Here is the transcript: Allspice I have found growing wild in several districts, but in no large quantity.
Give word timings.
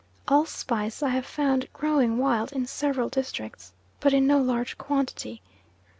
Allspice 0.27 1.03
I 1.03 1.09
have 1.09 1.27
found 1.27 1.71
growing 1.73 2.17
wild 2.17 2.51
in 2.53 2.65
several 2.65 3.07
districts, 3.07 3.71
but 3.99 4.13
in 4.13 4.25
no 4.25 4.39
large 4.41 4.79
quantity. 4.79 5.43